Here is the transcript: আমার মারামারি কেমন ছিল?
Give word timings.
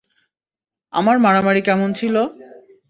আমার 0.93 1.15
মারামারি 1.19 1.61
কেমন 1.67 1.89
ছিল? 1.93 2.15